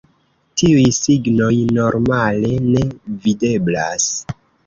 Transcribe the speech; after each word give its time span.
Tiuj 0.61 0.85
signoj 0.99 1.51
normale 1.75 2.51
ne 2.71 2.83
videblas. 3.27 4.09